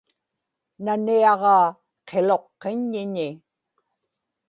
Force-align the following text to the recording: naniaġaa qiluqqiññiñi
naniaġaa 0.83 1.67
qiluqqiññiñi 2.07 3.29